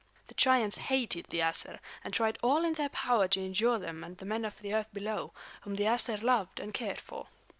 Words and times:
The 0.29 0.33
giants 0.33 0.77
hated 0.77 1.27
the 1.29 1.41
Æsir, 1.41 1.77
and 2.03 2.11
tried 2.11 2.39
all 2.41 2.65
in 2.65 2.73
their 2.73 2.89
power 2.89 3.27
to 3.27 3.39
injure 3.39 3.77
them 3.77 4.03
and 4.03 4.17
the 4.17 4.25
men 4.25 4.45
of 4.45 4.59
the 4.59 4.73
earth 4.73 4.91
below, 4.91 5.31
whom 5.61 5.75
the 5.75 5.83
Æsir 5.83 6.23
loved 6.23 6.59
and 6.59 6.73
cared 6.73 6.99
for. 6.99 7.27